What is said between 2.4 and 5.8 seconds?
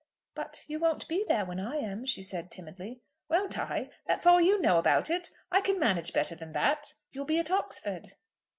timidly. "Won't I? That's all you know about it. I can